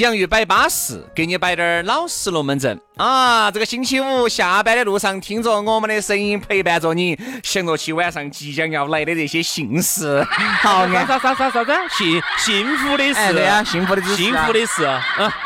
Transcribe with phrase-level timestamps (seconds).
[0.00, 3.50] 洋芋摆巴适，给你摆点儿老实龙门阵啊！
[3.50, 10.26] 这个星期五下班的路上，听着我们的声音陪伴着你，想着起晚上即将要来的这些幸事，
[10.62, 11.72] 好，啥啥啥啥啥子？
[11.90, 14.88] 幸幸福的事，对呀，幸福的幸福的事。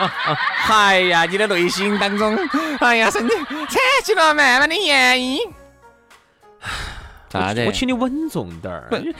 [0.71, 2.39] 哎呀，你的内心当中，
[2.79, 5.41] 哎呀，身体产起了慢慢的原因。
[7.29, 7.65] 咋的？
[7.67, 8.87] 我请你稳重点儿。
[8.93, 9.13] 你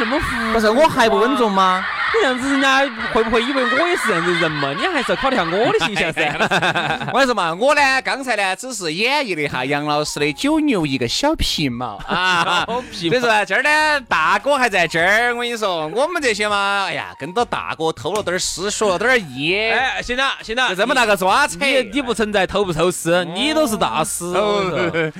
[0.00, 1.86] 怎么那么不是我还不稳重吗？
[2.14, 2.80] 你 这样子，人家
[3.12, 4.72] 会不会以为我也是这样的人嘛？
[4.72, 6.36] 你还是要考虑下我的形象噻。
[7.12, 12.64] 我跟你说嘛，我呢，刚才呢，只是演绎了一下杨老师的九牛一个小皮毛 啊。
[12.66, 15.34] 所以说今儿呢，大哥还在这儿。
[15.34, 19.54] 我跟你说，我们这些嘛，哎呀，跟着大哥偷了点师，学了点儿艺。
[19.56, 21.56] 哎，行了，行了，就这么大个抓扯。
[21.60, 24.32] 你你不存在偷不偷师，你都是大师。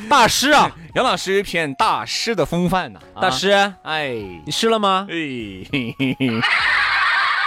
[0.08, 3.00] 大师啊，杨老师一片大师的风范呐。
[3.20, 3.50] 大师，
[3.82, 5.06] 哎，你湿了吗？
[5.10, 5.22] 哎。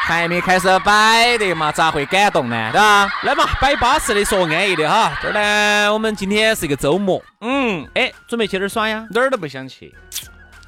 [0.05, 2.69] 还没开始摆的嘛，咋会感动呢？
[2.71, 3.09] 对吧？
[3.23, 5.11] 来嘛，摆巴适的，说安逸的哈。
[5.19, 9.07] 这儿呢，我们今天是一个周末，嗯，哎，准备去哪儿耍呀？
[9.09, 9.91] 哪儿都不想去，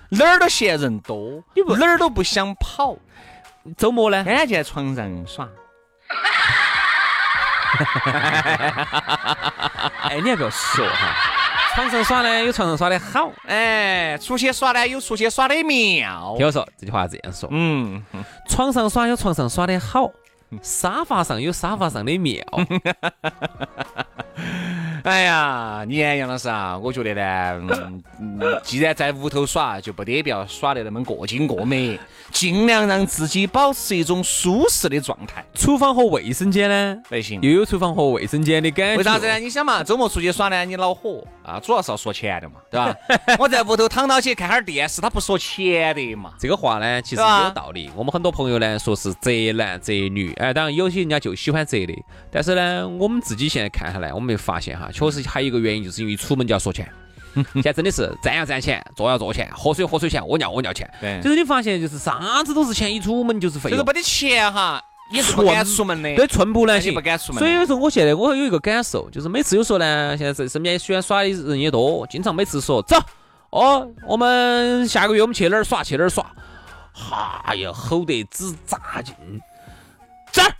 [0.10, 2.98] 哪儿都嫌人多，你不哪儿都不想跑。
[3.78, 4.24] 周末呢？
[4.24, 5.48] 天天就在床上耍。
[10.10, 11.37] 哎，你还不要说哈。
[11.78, 16.34] 床上耍呢，有床上耍的好，哎，出去耍呢，有出去耍的妙。
[16.36, 18.04] 听我说，这句话这样说，嗯，
[18.50, 20.10] 床上耍有床上耍的好，
[20.64, 22.44] 沙发上有沙发上的妙。
[25.04, 27.62] 哎呀，你看杨老师啊，我觉得呢，
[28.20, 32.00] 嗯，既然在屋头耍，就不得不要耍得那么过精过美，
[32.32, 35.46] 尽量让自己保持一种舒适的状态。
[35.54, 36.98] 厨房和卫生间呢？
[37.10, 38.98] 不行，又有厨房和卫生间的感觉。
[38.98, 39.40] 为啥子呢？
[39.40, 42.96] 你想嘛，周末出去耍呢，你恼火啊，主要是要说钱的嘛，对吧？
[43.40, 46.34] 我在屋头躺到起看哈儿电视，他不说钱的嘛。
[46.40, 47.90] 这个话呢，其实有道理。
[47.96, 51.94] 我们很多朋友呢，说是宅男宅女，哎，当然有些人家就喜欢宅的，
[52.32, 54.90] 但是呢，我们自己现在看下来，我们发现哈。
[54.92, 56.88] 确实还有一个原因，就是因为出门就要说钱。
[57.54, 60.90] 现在真的是站要站钱，坐要坐钱，喝水喝水钱，屙尿屙尿钱。
[61.00, 63.78] 对，就是你发现，就是啥子都是钱，一出门就是费用。
[63.78, 66.16] 这个没得钱哈，也是不敢出门的。
[66.16, 67.40] 对，寸步难行，不敢出门。
[67.40, 72.98] 所以有时候我现在我有一个感受，就是每次有时候呢，现在身身边喜欢耍的人也多，经常每次说走
[73.50, 75.84] 哦，我们下个月我们去哪儿耍？
[75.84, 76.26] 去哪儿耍？
[76.94, 79.14] 哈呀，吼得直扎劲。
[80.32, 80.52] 这儿，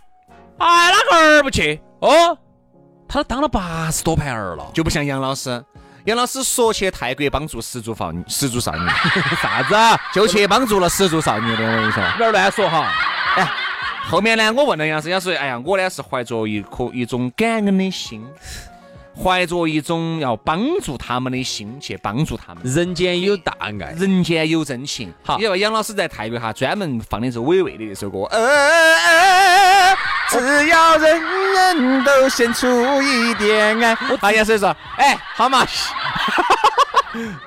[0.58, 1.80] 哎，哪个儿不去？
[2.00, 2.38] 哦。
[3.10, 5.64] 他都当了八十多盘儿了，就不像杨老师。
[6.08, 8.88] 杨老师说去泰国帮助失足少女，失足少女
[9.42, 9.74] 啥子？
[10.14, 11.62] 就去帮助了失足少女的。
[11.62, 12.90] 我跟你说，不要乱说哈。
[13.36, 13.46] 哎，
[14.08, 18.26] 后面呢，我问了杨师，杨师说，哎呀，我呢是怀着一颗一种感恩的心，
[19.22, 22.62] 怀着一种要帮助他们的心去帮助他们。
[22.64, 25.12] 人间有大爱，人间有真情。
[25.22, 28.20] 好，因为杨老师在泰国哈专门放的是伟伟的一首歌。
[30.30, 31.22] 只要人
[31.52, 35.66] 人都献出一点爱， 哎呀，所以说，哎，好嘛，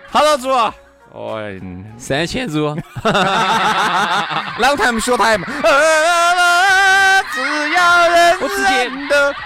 [0.09, 0.49] 好多猪，
[1.11, 1.39] 哦，
[1.97, 2.75] 三千猪，
[4.57, 5.45] 老太们学台嘛，
[7.33, 8.91] 只要人我直接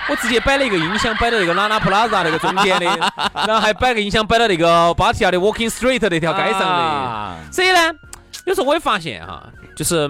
[0.10, 2.86] 我直接摆了一个音响，摆到那个拉拉普拉萨那个中间的，
[3.46, 7.80] 然后还摆个音响摆到那个芭提雅的 Walking Street 那条街上的，所以呢，
[8.46, 9.44] 有时候我也发现哈，
[9.76, 10.10] 就是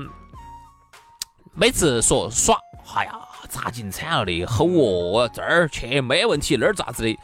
[1.56, 2.56] 每次说耍。
[2.94, 3.12] 哎呀，
[3.50, 7.18] 咋劲惨了的，吼哦，这儿去没问题，那儿咋子的？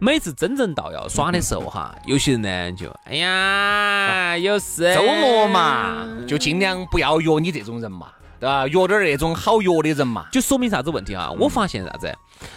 [0.00, 4.92] 每次真正到要耍的时候哈，有些人呢就，哎呀，有事。
[4.94, 8.08] 周末嘛，就尽量不要约你这种人嘛，
[8.40, 8.66] 对吧？
[8.66, 11.30] 约点那种好约的人嘛，就说明啥子问题啊？
[11.38, 12.12] 我发现啥子？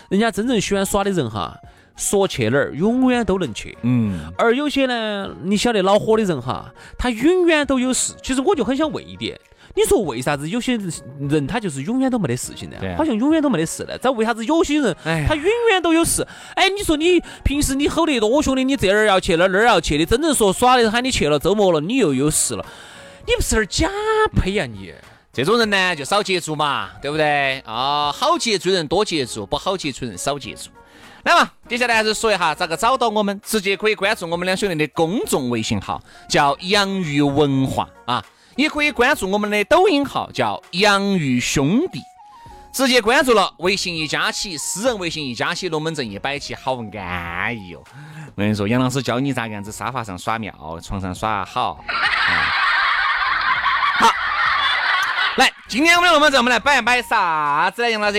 [0.10, 1.56] 人家真正喜欢耍的人哈，
[1.96, 3.78] 说去哪儿永远都能去。
[3.84, 4.34] 嗯。
[4.40, 8.16] 而有些呢，你晓得恼火的人哈，他永远都有事。
[8.24, 9.40] 其实我就很想问一点。
[9.76, 10.80] 你说为啥子有些
[11.20, 12.78] 人他就是永远都没得事情呢？
[12.98, 13.98] 好像永远都没得事呢。
[13.98, 16.26] 这为啥子有些人哎他永远都有事？
[16.56, 22.66] 哎，你说你平时你吼得多凶的，你这儿要去，那儿那儿要去的，真正说耍的喊你去了，周末了你又有事了，
[23.28, 23.90] 你不是有点假
[24.34, 24.94] 配呀你？
[25.34, 27.60] 这种人呢，就少接触嘛，对不对？
[27.66, 30.70] 啊，好接触人多接触，不好接触人少接触。
[31.24, 38.24] 来嘛，接下来还是说一下咋个找到我们，直接可以关注我们两兄弟的公众微信号，叫洋芋文化啊，
[38.56, 42.00] 也可以关注我们的抖音号，叫洋芋兄弟。
[42.72, 47.82] 直接关注了，微信一加起，私人微信一加起，龙门阵一摆起，好安逸哦。
[48.36, 50.54] 我跟你说，杨老师教你咋个样子沙发上耍妙，
[50.84, 51.80] 床上耍好。
[53.98, 54.12] 好
[55.38, 57.90] 来，今天我们的龙门阵，我们来摆一摆啥子呢？
[57.90, 58.18] 杨老师？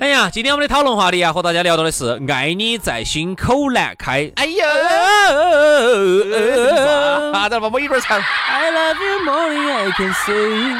[0.00, 4.64] 哎呀，今天我们的讨论话题啊，和大家聊到的是“爱你在心口难开哎呀，
[7.32, 7.70] 啥子吧？
[7.72, 8.20] 我一会儿唱。
[8.20, 10.76] ”，I love you more than I can say。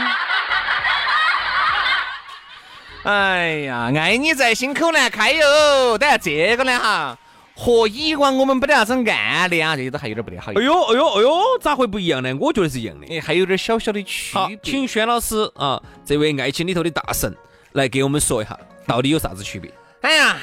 [3.05, 5.97] 哎呀，爱你在心口难开哟。
[5.97, 7.17] 等下这个呢哈，
[7.55, 10.53] 和以往我们没得啥子暗恋啊，这些都还有点不得好。
[10.53, 12.35] 哎呦哎呦哎呦，咋会不一样呢？
[12.39, 13.07] 我觉得是一样的。
[13.15, 17.35] 哎，还有点小小的区好别。，请轩老师啊，这位爱情里头的大神
[17.73, 19.73] 来给我们说一下，到底有啥子区别？
[20.03, 20.37] 哎呀，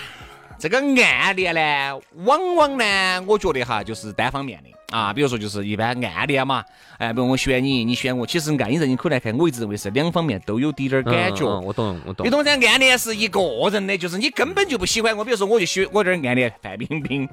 [0.58, 5.14] 这个暗恋呢，往往呢，我觉得哈，就是单方面的啊。
[5.14, 6.64] 比如说，就是一般暗恋嘛，
[6.98, 11.46] 哎，比如我喜欢你，你选我，其实爱你在你口来看，我一直认为是两方面都有滴点儿感觉。
[11.46, 12.30] 我懂，我懂你。
[12.30, 12.52] 懂噻？
[12.68, 13.40] 暗恋是一个
[13.72, 15.24] 人的，就是你根本就不喜欢我。
[15.24, 17.28] 比如说，我就喜我这儿暗恋范冰冰，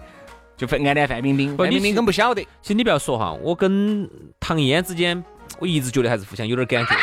[0.57, 2.43] 就暗恋范冰冰，范冰冰根本不晓得。
[2.61, 4.09] 其实你不要说哈，我跟
[4.41, 5.23] 唐嫣之间，
[5.59, 6.95] 我一直觉得还是互相有点感觉。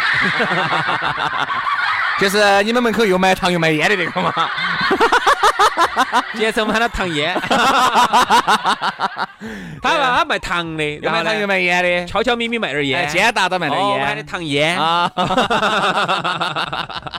[2.20, 4.34] 就是你们门口又卖糖又卖烟的那个嘛。
[6.38, 7.34] 简称我们喊 他唐嫣，
[9.82, 13.10] 他他卖糖的，又卖糖又卖烟的，悄悄咪咪卖点哎，烟。
[13.10, 14.78] 尖大到卖点哦，我们喊的烟唐嫣。
[14.78, 15.12] 啊。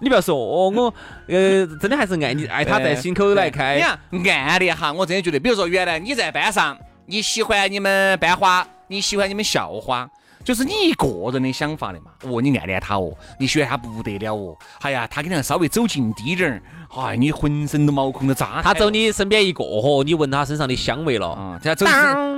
[0.00, 0.94] 你不要说哦，我
[1.28, 3.82] 呃真的还是爱你，爱他在心口来开。
[4.10, 6.76] 你看暗恋哈，我真的觉得，比如说原来你在班上，
[7.06, 10.08] 你喜欢你们班花，你喜欢你们校花。
[10.44, 16.62] 就是你一个人的想法的嘛，哦，你暗恋他哦，你喜欢他不得了哦，哎呀，他跟你稍微走近滴点儿，
[16.94, 18.60] 哎，你浑身都毛孔都扎。
[18.62, 21.92] 他走你身边一个嚯，你闻他身上的香味了，啊，他走你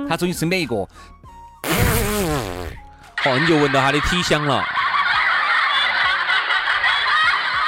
[0.07, 0.87] 他走你身边一个，哦，
[3.39, 4.63] 你就闻到他的体香了。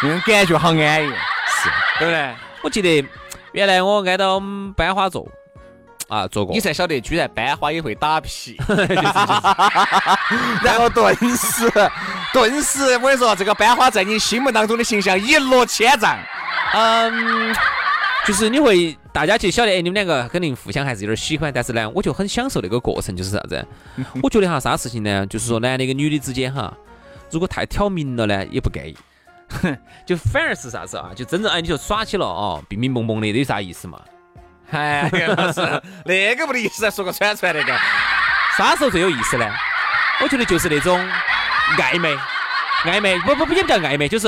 [0.02, 1.70] 那种感觉好安逸，是，
[2.00, 2.34] 对不对？
[2.64, 3.06] 我记得
[3.52, 5.28] 原来我挨到我们班花坐
[6.10, 8.58] 啊做过你，才晓得，居然班花也会打屁，
[10.62, 11.72] 然后顿时，
[12.34, 16.18] 顿时，我跟你说，这个班花在你心目当中的形象一落千丈。
[16.74, 17.56] 嗯，
[18.26, 23.66] 就是你会大家就晓得，哎，你们两个肯定互相还是有点喜欢，但是呢，我就很享受那个过程，就是啥子？
[24.22, 25.26] 我觉得哈，啥事情呢？
[25.28, 26.74] 就是说男的跟女的之间哈，
[27.32, 28.98] 如果太挑明了呢，也不介意。
[30.06, 31.12] 就反而是啥子啊？
[31.16, 34.00] 就真正哎，你就耍起了哦，迷迷蒙蒙的，有啥意思嘛？
[34.72, 35.62] 哎呀，老师，
[36.06, 37.74] 那个没得意思，说个串串那个。
[38.58, 39.46] 啥时候最有意思呢？
[40.22, 41.00] 我觉得就是那种
[41.78, 42.14] 暧昧，
[42.84, 44.28] 暧昧不不不也不叫暧昧，就是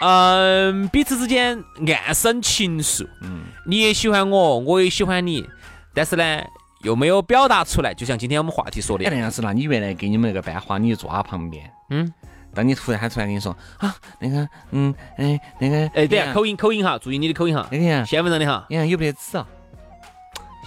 [0.00, 1.64] 嗯、彼此之间
[2.04, 3.08] 暗生情愫。
[3.22, 5.48] 嗯，你也喜欢我，我也喜欢你，
[5.94, 6.42] 但是呢
[6.82, 7.94] 又没有表达出来。
[7.94, 12.12] 就像今天我们话题说的哎，，那样子，那你原来给你们那个班花，你就坐他旁边，嗯，
[12.52, 19.46] 当你突然喊出来跟你说啊，那个，嗯，哎，那个，哎，等下呀口音口音哈，注意你的口音哈，那个呀，先问人的哈，你看，有没得纸啊？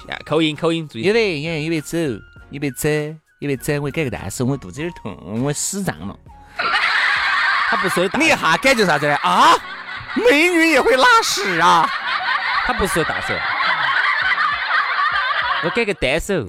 [0.10, 1.14] 啊口音口音注意有。
[1.14, 1.98] 的，呀，有没得走，
[2.50, 2.90] 有没得走，
[3.40, 3.82] 有没得走？
[3.82, 6.18] 我改个单手，我肚子有点痛，我屎胀了。
[7.70, 9.16] 他不说你一下感觉啥子呢？
[9.18, 9.54] 啊，
[10.16, 11.86] 美女也会拉屎啊！
[12.66, 13.34] 他不说大手，
[15.64, 16.48] 我改个单手。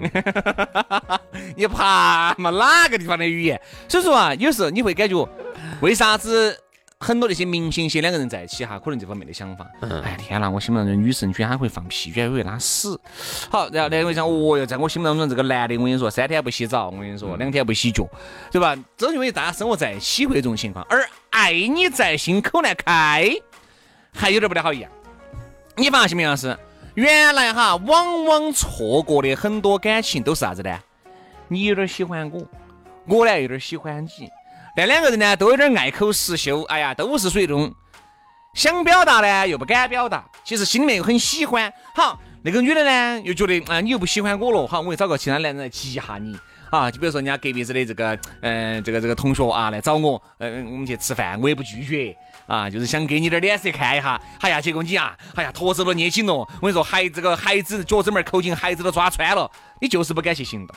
[1.56, 3.60] 你怕嘛哪个地方的语言？
[3.88, 5.28] 所以说啊，有时候你会感觉，
[5.80, 6.56] 为啥子
[7.00, 9.64] 很多那些明星些两个人在一起哈，可能这方面的想法。
[10.02, 12.88] 哎天哪，我心目当中的女神居然还会放屁，居然会拉屎。
[13.48, 18.04] 好，然后两个人想，哦哟，在我心目当中这个男的，我跟你说，三天不洗澡，我跟你说，两天不洗脚，
[18.50, 18.76] 对吧？
[18.96, 23.30] 正因为大家生活在一起会这种情况，而爱你在心口难开，
[24.12, 24.90] 还有点不太好一样。
[25.76, 26.58] 你发现没有，老师？
[26.94, 30.76] 原来哈，往往错过的很多感情都是啥子呢？
[31.46, 32.44] 你有点喜欢我，
[33.06, 34.28] 我呢有点喜欢你，
[34.78, 37.74] 但两个人呢都有点爱口实羞，哎呀，都是属于这种
[38.54, 41.72] 想表达呢又不敢表达，其实心里面又很喜欢。
[41.96, 46.38] 好，那个女的呢又觉得啊、你又不喜欢我了，好，我就找个其他男人来激一下你。
[46.70, 52.16] 啊，就比如说人家隔壁子的这个，嗯、这个这个同学啊，来找我，嗯、我们去吃饭，我也不拒绝，
[52.46, 54.20] 啊，就是想给你点脸色看一下。
[54.42, 60.76] 哎呀，结果你啊，哎呀，坨子都捏紧了，我跟你说，孩这个孩子脚趾门抠紧，孩子都抓穿了，你就是不敢去行动，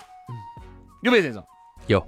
[1.03, 1.45] 有没有这种？
[1.85, 2.03] 有，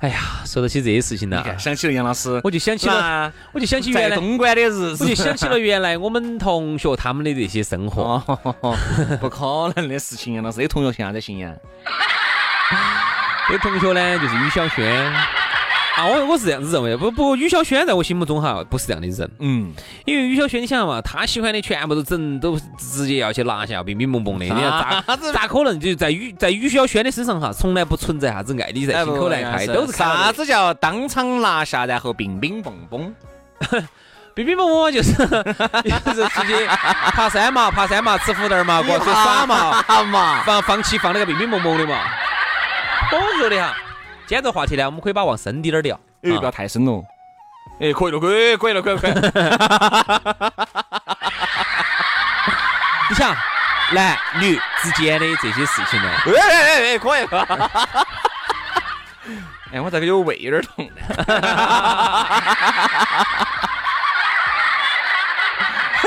[0.00, 8.16] 哎呀，说到起这些事情呢，想起了杨老师，我就想起了，我就想起原来东莞的日子，我就想起了原来我们同学他们的这些生活。
[9.20, 11.52] 不可能的事情，杨老师，有同学现在在信阳。
[13.50, 15.12] 有同学呢，就是于小轩。
[15.98, 19.72] 啊，我我是这样子认为，不不，于小轩在我心目中哈不是这样的人，嗯，
[20.04, 33.12] 因为于小轩，你想嘛，他喜欢的全部都整都直接要去拿下，冰冰蹦蹦的，你看咋 咋可能就在于在于小轩的身上哈，从来不存在啥子爱你在心口难开，都是啥子叫当场拿下，然后冰冰蹦蹦，
[34.34, 35.12] 冰冰蹦蹦就是
[36.06, 41.96] 就是直接爬山嘛，爬山嘛，吃胡豆嘛，过去耍嘛，嘛放放弃放那个冰冰蹦蹦的嘛，
[43.10, 43.74] 我说的哈。
[44.28, 45.98] 今天这话题呢，我们可以把往深滴点聊。
[46.22, 47.02] 哎，不要太深了。
[47.80, 49.12] 哎，可以了，可以，可以了，可以，可以。
[53.08, 53.34] 你想，
[53.92, 56.10] 男女之间的这些事情呢？
[56.26, 57.24] 哎哎哎哎，可以。
[59.72, 60.84] 哎，我这个有胃有点痛。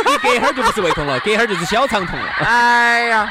[0.05, 2.27] 你隔一会儿就不是胃痛了，隔一会儿就是小肠痛了。
[2.45, 3.27] 哎呀，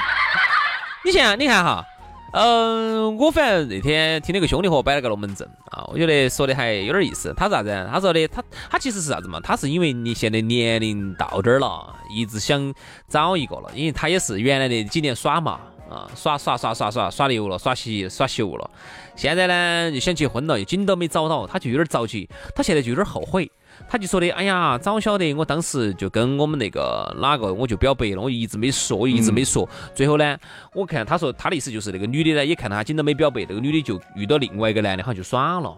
[1.05, 1.85] 你想，你看哈。
[2.33, 7.35] 嗯，我反正那天听那个兄弟伙摆了个龙门阵啊，我觉得说的还有点意思。
[7.37, 7.89] 他啥子？
[7.91, 9.41] 他说的他他其实是啥子嘛？
[9.41, 12.73] 他是因为你现在年龄到这儿了，一直想
[13.09, 15.61] 找一个了，因为他也是原来那几年耍嘛
[15.91, 18.71] 啊，耍耍耍耍耍耍牛了，耍习耍熟了。
[19.17, 23.51] 现在呢，就想结婚了，又紧都没找到，他就有点着急，他现在就有点后悔。
[23.89, 29.69] 他就说的，哎呀，早晓得我当时就跟我们那个哪个，我就表白了，我一直没说，一直没说。
[29.95, 30.37] 最后呢，
[30.75, 35.77] 我看他说他的意思就是那个女的呢，也看他紧都没表白，那个女的就遇到另外一个男的，好像就耍了，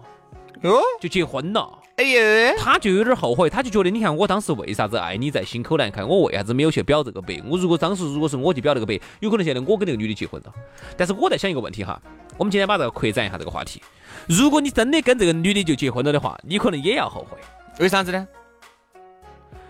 [0.62, 1.78] 哟，就结婚了。
[1.96, 7.42] 哎呀，他就有点后悔，他就觉得，你看我当时为啥子爱你在心口难开，我为啥子没有去表这个白？
[7.46, 10.52] 我如果当时如果是我去表这个白，有可能现在我跟那个女的结婚了。
[10.96, 12.00] 但是我在想一个问题哈，
[12.38, 13.82] 我们今天把这个扩展一下这个话题，
[14.26, 17.36] 如果你真的跟这个女的就结婚了的话，你可能也要后悔。
[17.78, 18.26] 为啥子呢？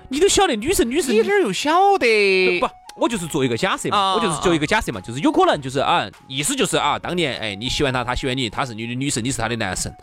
[0.09, 2.61] 你都晓得女神，女神，你哪儿又晓得？
[2.61, 9.94] 不，我就是做一个假设嘛，我就是做一个假设嘛，就是有可能就是啊，意思就是啊，当年哎你喜欢他，他喜欢你，他是你的女神，你是他的男神。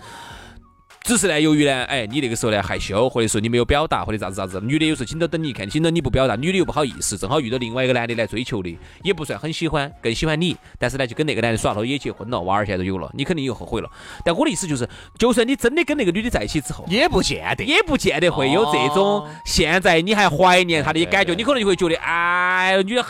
[1.10, 13.90] 只是呢，由于呢，哎，你那个时候呢害羞，或者说你没有表达，或者咋子咋子，女的有时候紧到等你，看紧到你不表达，女的又不好意思，正好遇到另外一个男的来追求的，也不算很喜欢，更喜欢你，但是呢，就跟那个男的耍了，也结婚了，娃儿现在都有了，你肯定又后悔了。
[14.24, 14.88] 但我的意思就是，
[15.18, 23.10] 就算你真的跟那个女的在一起之后，也不见得，也不见得会有这种现在你还怀念她的感觉，你可能就会觉得，哎，女的好。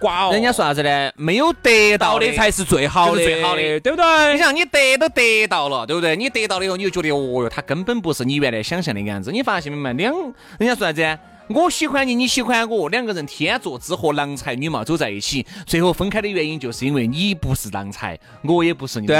[0.00, 1.12] 瓜哦，人家说啥子呢？
[1.16, 4.32] 没有得到的才是最好的，最好的，对不对？
[4.32, 6.16] 你想，你得都得到了，对不对？
[6.16, 9.30] 你得到了以后，你就觉得，哦哟，他根本不是你原来想象的样子。
[9.30, 9.92] 你发现没嘛？
[9.92, 10.14] 两，
[10.58, 11.18] 人家说啥子？
[11.48, 19.14] 我喜欢你，你喜欢我，两个人天作之合，郎才女貌走在一起，最后分开的原因就是因为你不是郎才，我也不是女貌，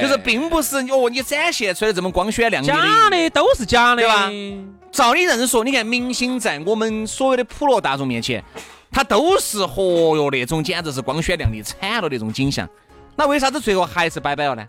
[0.00, 4.30] 就是并不是哦，你展现出来这么光鲜亮丽的，假的都是假的，对吧？
[4.90, 8.42] 照你这样说，你看明星在我们所有的普罗大众面前。
[8.90, 12.66] 他都是嚯哟那种简直是光鲜亮丽惨了那种景象，
[13.16, 14.66] 那为啥子最后还是拜拜了呢？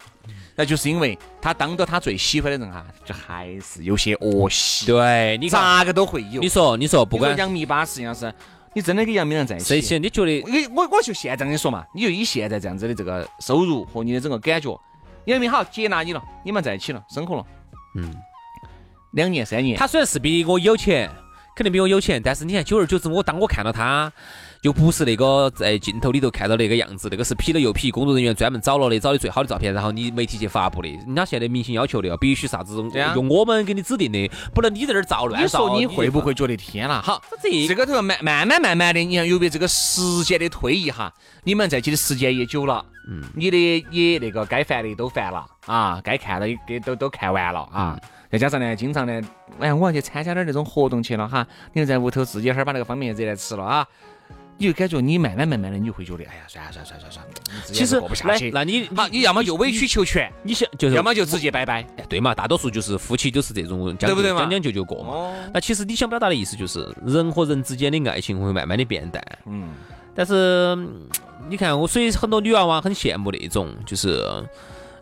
[0.60, 4.86] 那就是因为他当着他最喜欢的人哈，就还是有些恶习。
[4.86, 6.42] 对你咋个都会有。
[6.42, 8.34] 你说，你说，不管杨幂巴适，要是
[8.74, 9.98] 你真的跟杨幂在一起？
[9.98, 10.44] 你觉得？
[10.76, 14.78] 我我就现在跟你说嘛，你就以现在这样子的这个收入和你的整个感觉，
[15.28, 17.46] 杨幂好接纳你了，你们在一起了，生活了，
[17.96, 18.14] 嗯，
[19.12, 19.78] 两年三年。
[19.78, 21.10] 他虽然是比我有钱。
[21.56, 24.10] 肯定比我有钱，但是你看，久而久之，我当我看到他，
[24.62, 30.90] 又不是那个在镜头里头看到那个样子，那个是 P 了又 P，工作人员专门找了的，找的最好的照片，然后你媒体去发布的。
[30.90, 32.76] 人家现在明星要求的，必须啥子
[33.16, 35.42] 用我们给你指定的，不能你在这儿造乱。
[35.42, 37.02] 你说你会不会觉得天呐？
[37.02, 37.22] 好，
[37.68, 41.14] 这个头慢慢慢慢慢的，你看，由于这个时间的推移哈，
[41.46, 47.98] 你们在一起的时间也久了，嗯，你的也那个该烦的都烦了啊，该看的也都都看完了啊。
[48.30, 49.22] 再加上呢，经常呢，
[49.60, 51.48] 哎呀，我要去参加点那种活动去了哈。
[51.72, 53.88] 你就在屋头自己哈儿把那个方便面热来吃了啊，
[54.60, 57.32] 你就感觉你慢慢慢慢的，你就会觉得，哎呀，算了算了算了算了，
[57.66, 58.52] 其实过不下去。
[58.52, 61.82] 那你好，你要么就委曲求全，你想就是，要么就直接拜拜。
[62.10, 65.34] 对嘛，大多数就是夫妻都是这种将就将将就就过嘛。
[65.54, 69.24] 那其实你想表达的意思就是，人和人之间的爱情会慢慢的变淡。
[69.46, 69.70] 嗯。
[70.14, 70.76] 但是
[71.48, 74.22] 你看，我所以很多女娃娃很羡慕那种，就是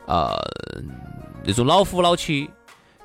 [0.06, 0.32] 呃
[1.44, 2.48] 那种老夫老妻。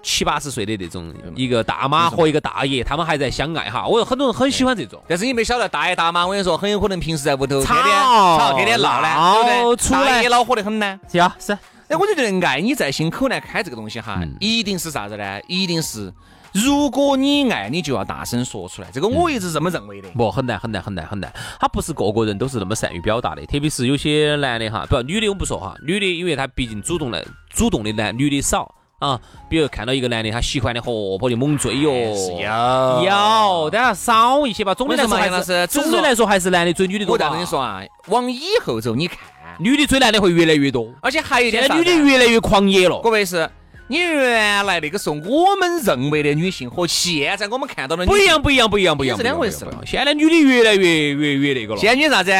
[0.02, 3.86] 七八十岁的那种一个大妈和一个大爷，他们还在相爱哈。
[3.86, 9.90] 我说很多人很喜欢这种，但是你没晓得大爷大妈，我跟你说，很有可能平时在屋头天天吵，天天闹呢，对不对？
[9.90, 10.98] 大爷恼火的很呢。
[11.10, 11.52] 是啊，是。
[11.88, 15.40] 哎，我就觉得爱你在心口难开这个东西哈，一定是啥子呢？
[15.46, 16.12] 一定是
[16.52, 18.88] 如果你爱，你就要大声说出来。
[18.92, 20.08] 这个我一直这么认为的。
[20.10, 21.32] 不，很难很难很难很难。
[21.60, 28.74] 他不是个个人都是那么善于表达的，特别是有些男的哈，不，女的我们不说哈，女的因为她毕竟主动的主动的男女的少
[29.06, 29.20] 啊。
[29.48, 34.74] 比如看到一个男的，他喜欢的活泼的猛追哟，有有，但要少一些吧。
[34.74, 37.14] 总的来说还是总的来说还是男的追女的多。
[37.14, 39.18] 我跟你说啊，往以后走，你看，
[39.58, 43.00] 女的追男的会越来越多，而且还有一点，女的越来越狂野了。
[43.02, 43.50] 各位是。
[43.88, 49.82] 你原来那个时候，我们认为的女性和现在我们看到的不一样，不一样，不一样，不一样，是两回事了。
[49.84, 51.80] 现在女的越来越越越那个了。
[51.80, 52.32] 现在你啥子？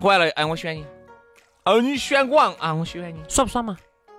[0.00, 0.84] 完了，哎，我选你。
[1.64, 2.74] 哦，你选我啊？
[2.74, 3.16] 我喜欢你。
[3.26, 3.74] 耍不耍嘛？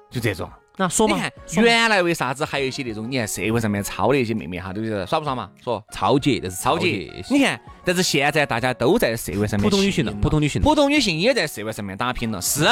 [0.10, 0.50] 就这种。
[0.77, 1.17] 那说嘛。
[1.58, 3.10] 原来为啥子还有一些那种？
[3.10, 5.50] 你看社会上面抄的一些妹妹哈，都是耍不耍嘛？
[5.63, 7.12] 说超姐，这是超姐。
[7.29, 12.41] 你看，但是现在大家都在社会上面，普通女性了，普通女性，普通女性也在社会上面打拼了。
[12.41, 12.65] 是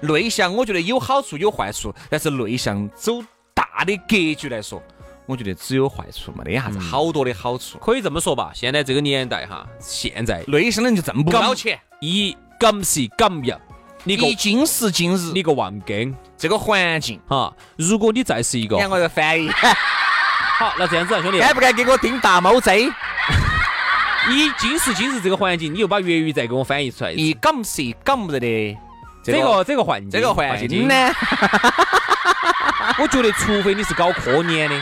[0.00, 3.22] 内向，我觉得有好处有坏处，但是内向走。
[3.54, 4.80] 大的格局来说，
[5.26, 7.76] 我觉得只有坏处，没得啥子好多的好处。
[7.78, 11.78] 可以这么说吧，现在这个年代哈，现在内向的人就挣不到钱。
[12.00, 13.52] 一今时今日，
[14.04, 19.50] 你个今时今日，你个望根这个环境哈，如果你再是一个，两个人翻译。
[20.58, 22.90] 好，那这样子啊，兄弟，敢不敢给我听大猫贼？
[24.28, 27.12] 你今时今日这个环境，你又把粤语再给我翻译出来。
[27.12, 28.78] 以今时今日的
[29.22, 30.94] 这个这个环境，这个环境呢？
[32.98, 34.76] 我觉得，除非你是搞科研的，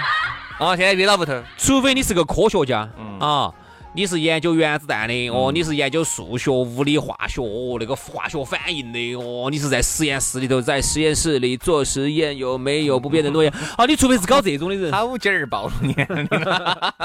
[0.58, 2.88] 啊，现在约到屋头，除非你是个科学家，
[3.20, 3.52] 啊，
[3.96, 13.50] 你是研究原子弹的，哦，你是研究数学、物理、化学，哦，那个化学反应的，哦，你是在实验室里头，在实验室里做实验，有没有不变的诺言？
[13.78, 16.28] 啊，你除非是搞这种的人，好劲儿暴露年龄，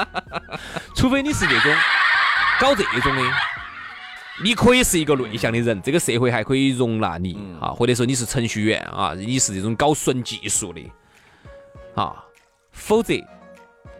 [0.94, 1.74] 除非你是这种
[2.60, 3.22] 搞这种的。
[4.44, 10.82] 你可以是一个内向的人，这个社会还可以容纳你啊，或者说你是程序员啊，你是这种搞纯技术的
[11.94, 12.22] 啊，
[12.70, 13.14] 否则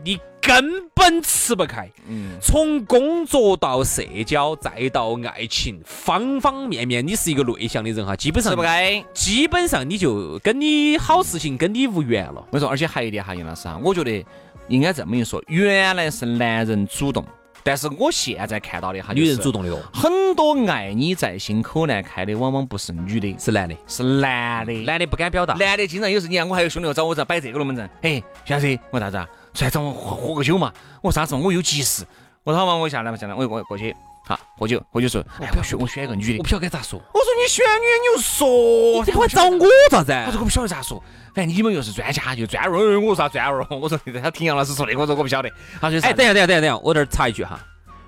[0.04, 1.90] 你根本吃不开。
[2.08, 12.44] 嗯，从工作到社交再到爱情，方方面面，你是一个内向的人哈，基本上吃不开，基本上你就跟你好事情跟你无缘了。
[12.50, 14.24] 我说，而且还有一点哈，杨老师啊，我觉得
[14.68, 17.24] 应该这么一说，原来是男人主动。
[17.64, 29.28] 但是我现在看到的哈，女人主动的多，很多爱你在心口难开的，往往不是女的，是男的，是男的，男的不敢表达，男的经常有时你看我还有兄弟找我这摆这个龙门阵，哎，徐老师，我啥子啊？
[29.54, 30.72] 出来找我喝喝个酒嘛？
[31.02, 31.34] 我说啥子？
[31.34, 32.04] 我有急事。
[32.44, 33.94] 我说好嘛，我下来嘛，下来，我我过去，
[34.26, 36.98] 好喝酒，喝酒说，哎，我选我选一个女的，我不晓得该咋说。
[37.14, 39.58] 我说你选女的，你就说，你还找我
[39.90, 40.12] 咋子？
[40.12, 41.02] 他说我不晓得咋说。
[41.34, 43.02] 反正你们又是专家，就专文。
[43.04, 43.66] 我说啥专文？
[43.80, 45.48] 我说他听杨老师说的，我说我不晓得。
[45.80, 47.60] 他说哎，等下等下等下等下，我这儿插一句哈。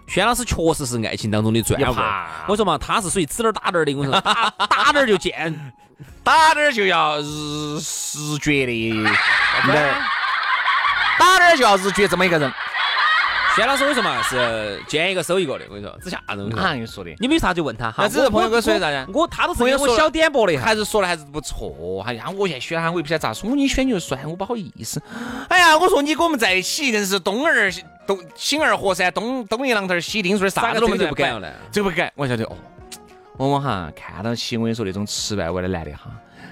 [0.07, 2.05] 轩老师确实是爱情当中的专文，
[2.49, 5.73] 我说嘛，他是属于指哪儿打哪儿的，我说打打哪儿就见，
[6.25, 8.73] 打哪儿就要日日绝的，
[11.19, 12.53] 打点儿就要日绝这么一个人。
[13.55, 16.49] 轩老师，我跟你说嘛，是见一个收一个的，我跟你说，这吓人。
[16.49, 17.15] 哪跟你说的？
[17.21, 18.03] 你没啥就问他哈。
[18.03, 19.13] 那只是朋友跟我说的啥子？
[19.15, 22.03] 我他都是给我小点拨的，还是说的还是不错。
[22.05, 23.49] 哎呀，我现在选他，我也不晓得咋说。
[23.55, 25.01] 你选你就算，我不好意思。
[25.49, 27.71] 哎呀，我说你跟我们在一起，硬是东儿
[28.09, 31.53] 东心儿河山，东东一榔头西钉锤，啥子都不敢了。
[31.71, 32.57] 这个不敢，我晓得哦。
[33.37, 36.11] 往往哈看到起，我跟你说那种吃外味的男的哈，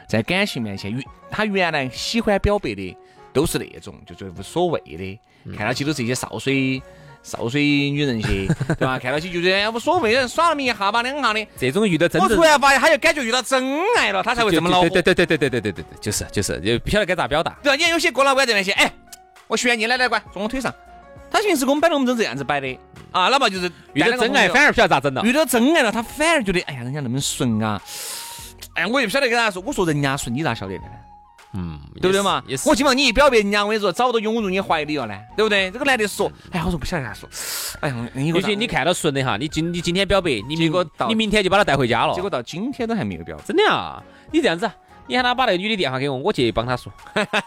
[0.08, 2.96] 在感情面前，原他原来喜欢表白的
[3.32, 5.20] 都是那种就就无所谓的，
[5.56, 6.82] 看到起都是一些少水。
[7.24, 8.98] 少水女人些， 对吧？
[8.98, 11.46] 看到起就觉得无所谓，耍那么一下吧两下的。
[11.56, 13.64] 这种遇到真，我突然发现他就感觉遇到真
[13.96, 14.88] 爱了，他才会这么恼火。
[14.88, 17.56] 对对对对对对对对对，就是就是，就不晓得该咋表达。
[17.62, 17.76] 对啊？
[17.76, 18.92] 你看有些哥老倌在那些，哎，
[19.46, 20.74] 我选你，来来，乖，坐我腿上。
[21.30, 22.76] 他平时给我们摆龙门阵这样子摆的
[23.12, 25.22] 啊，哪怕就是遇到真爱，反而不晓得咋整了。
[25.22, 27.80] 遇到真爱了，他反而觉得，哎呀，人家那么顺啊。
[28.74, 30.94] 哎，我也不晓得跟他说，我说人家顺，你咋晓得的呢？
[31.54, 32.42] 嗯，对不对嘛？
[32.66, 35.70] 我希望你一表白，人家我跟你说，早都涌入你怀里了呢，对不对？
[35.70, 37.28] 这个男的说，哎，我说不晓得他说，
[37.80, 44.02] 哎呀，尤其你看到顺的哈，你今你今天表白，你结果你明天就把他带回家了，结果到今天都还没有表，真的啊？
[44.30, 44.70] 你这样子，
[45.06, 46.90] 你喊他把那个女的电话给我，我去帮他说，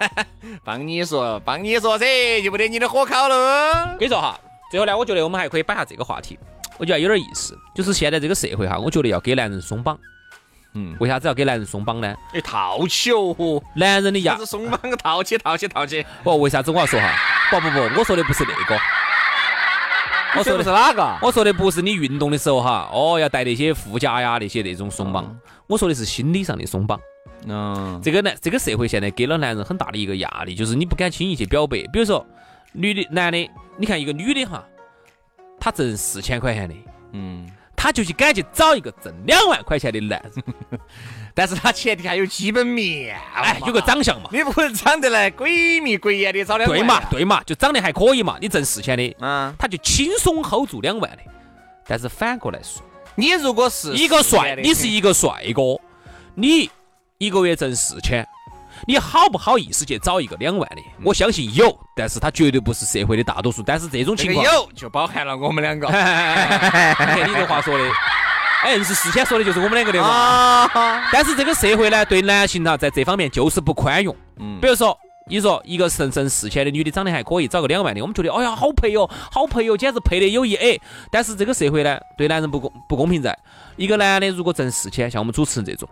[0.64, 2.06] 帮你说，帮你说噻，
[2.44, 3.96] 就不得你的火烤了。
[3.98, 4.40] 跟你说哈，
[4.70, 6.38] 最后呢，我觉得我们还可以摆下这个话题，
[6.78, 9.98] 我觉得有点意思，就是现在这个社会哈，我觉得要给男人松绑。
[10.78, 12.16] 嗯，为啥子要给男人松绑呢？
[12.34, 16.06] 哎，套起哦，男人的牙子松绑，套起，套起，套起。
[16.22, 17.16] 不，为啥子我要说哈？
[17.50, 18.78] 不不不，我说的不是那个，
[20.38, 21.18] 我说的是哪个？
[21.22, 25.34] 我说的不是你运动的时候哈，哦，要带那些护甲呀，那些那种松绑。
[25.66, 27.00] 我说的是心理上的松绑。
[27.48, 31.78] 嗯，这个男，这个社会现在给了男人很大的一个压力，就是你不敢轻易去表白。
[31.94, 32.26] 比如说，
[32.74, 34.62] 女的、男的，你看一个女的哈，
[35.58, 36.76] 她挣四千块钱的，
[37.14, 37.50] 嗯。
[37.86, 40.44] 他就去赶去找一个挣两万块钱的男人，
[41.36, 44.28] 但是他前提还有基本面，哎，有个长相嘛。
[44.34, 46.80] 你不能长得来鬼迷鬼眼的找两万。
[46.80, 51.20] 对嘛，对嘛，就长得还可以嘛，你挣四千的，嗯，他就轻松 hold 住两万的。
[51.86, 52.82] 但是反过来说，
[53.14, 55.80] 你如果是一个帅，你是一个帅哥，
[56.34, 56.68] 你
[57.20, 58.28] 一个月挣四千，
[58.88, 60.82] 你好不好意思去找一个两万的？
[61.04, 63.64] 我相信有，但是他绝对不是社会的大多数。
[63.64, 67.84] 但是这种情况，有就包含了我们两个你看 你这话说的，
[68.64, 70.08] 哎，硬是事先说的就是我们两个的嘛。
[70.08, 71.10] 啊。
[71.12, 74.16] 但是这个社会呢，对男性呢，在这方面就是不宽容。
[74.38, 74.96] 嗯比如说，
[75.28, 80.80] 你说一个挣挣四千的女的长得还可以，找个两万的，我们觉得，哎呀，好配哦，好配哦，简直配的有一 A。
[81.10, 83.36] 但是这个社会呢，对男人不公不公平在，
[83.78, 85.90] 一个男的如果挣四千，像我们主持人这种，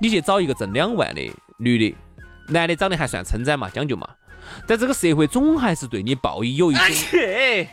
[0.00, 1.20] 你去找一个挣两万的
[1.58, 1.96] 女的，
[2.48, 4.08] 男的长得还算称赞嘛，将就嘛。
[4.66, 6.84] 但这个社会总还是对你报以有一种，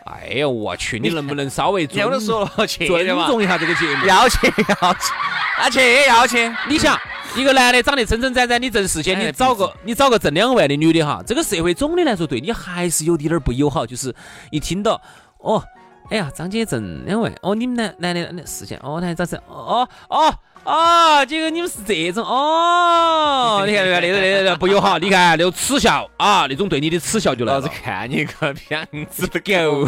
[0.05, 4.05] 哎呀，我去，你能不能稍微尊 说了去尊，重一下这个节目？
[4.07, 5.13] 要去要去，
[5.57, 6.51] 啊去要去。
[6.67, 6.99] 你想，
[7.35, 14.13] 一个男的长得称称赞赞，你挣四千，哎你找个你找个挣两万的女的哈，这个社会总的来说对你还是有点儿不友好，就是
[14.49, 14.99] 一听到
[15.37, 15.63] 哦，
[16.09, 19.37] 哎呀，张姐挣两万，哦，你们男男的那四千，哦，那咋子？
[19.47, 20.33] 哦哦哦，
[21.27, 27.67] 结果你们是这种哦，你看那个那个那个不友好，你看那种耻笑啊，那种对你的耻笑就来老子。
[27.67, 29.87] 看你个骗子狗！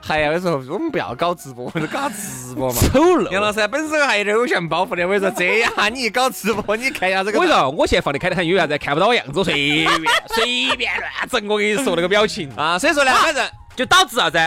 [0.00, 2.78] 还有时候我们不要搞直播，我们搞直播嘛。
[2.80, 3.28] 丑陋。
[3.32, 7.38] 杨老师本身还有点偶像包袱的，我跟你说，这下你一搞直播，你看一下这个。
[7.38, 8.78] 我跟你说，我现在放的开的很，因为啥子？
[8.78, 9.88] 看不到我样子，随便
[10.28, 11.46] 随便乱整。
[11.48, 14.38] 我跟你说那个表情啊，所以说呢，反正就导致啥子？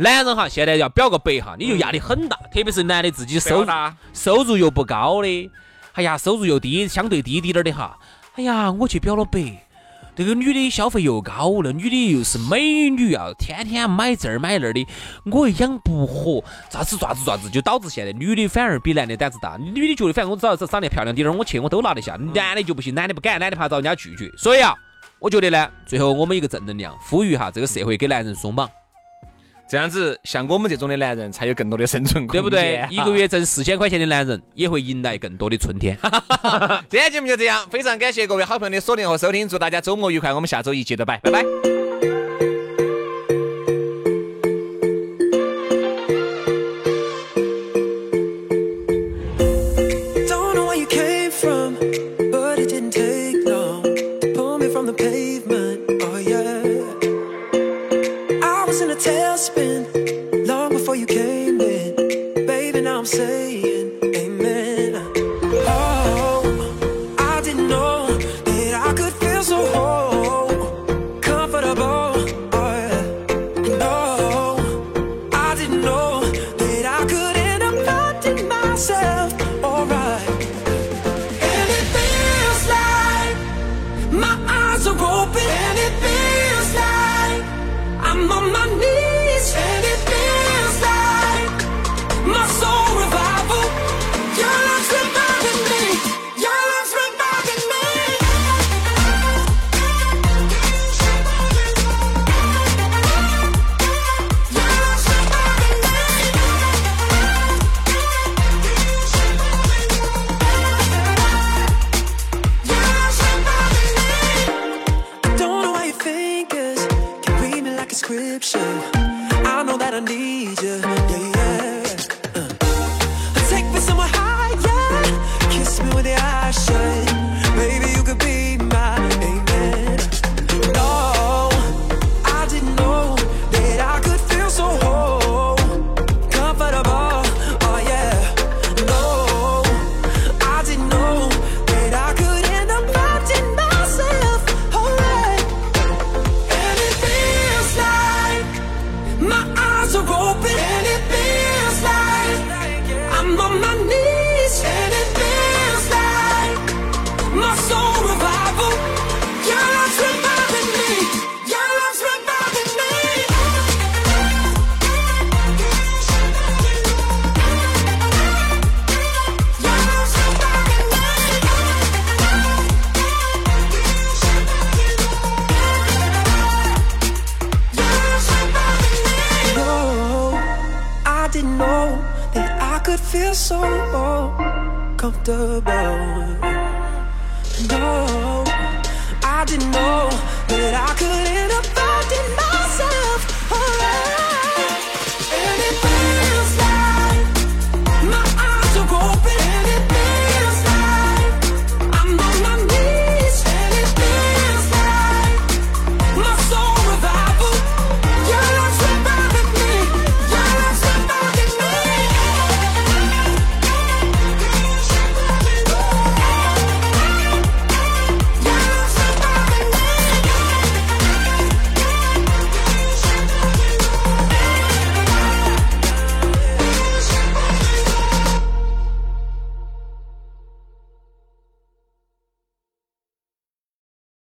[0.00, 3.70] 男人哈，现在要表个白哈，你就压力很大，特别是男的自己收入，
[4.12, 5.50] 收入又不高的，
[5.94, 7.98] 哎呀，收入又低，相对低滴点儿的哈，
[8.36, 9.66] 哎呀，我去表了白，
[10.14, 14.86] 这个女的消费又高，那女的又是美女啊，天天买这儿买那儿的，
[15.24, 24.72] 我又养不活，咋子咋子咋子，就导致现在女的反而比男的胆子大，女的觉得反正我只要是长得漂亮点儿，我去我都拿得下，男的就不行，男的不敢，男的怕遭人家拒绝，所以啊，
[25.18, 28.70] 我觉得呢，最后我们一个正能量，呼吁哈这个社会给男人松绑。
[29.68, 32.86] 这样子，像我们这种的男人才有更多的生存空间，对不对？
[32.90, 35.96] 一个月挣四千块钱的男人也会迎来更多的春天。
[36.88, 41.44] 今天节目就这样，非常感谢各位好朋友的锁定和收听，祝大家周末愉快，我们下周一接着拜，拜拜。